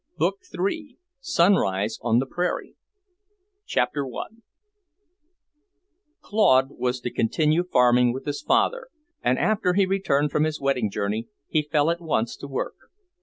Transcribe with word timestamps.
Book 0.17 0.39
Three; 0.51 0.97
Sunrise 1.19 1.99
on 2.01 2.17
the 2.17 2.25
Prairie 2.25 2.75
I 3.77 3.85
Claude 6.21 6.69
was 6.71 6.99
to 7.01 7.11
continue 7.13 7.63
farming 7.63 8.11
with 8.11 8.25
his 8.25 8.41
father, 8.41 8.87
and 9.21 9.37
after 9.37 9.73
he 9.73 9.85
returned 9.85 10.31
from 10.31 10.45
his 10.45 10.59
wedding 10.59 10.89
journey, 10.89 11.27
he 11.47 11.61
fell 11.71 11.91
at 11.91 12.01
once 12.01 12.35
to 12.37 12.47
work. 12.47 12.73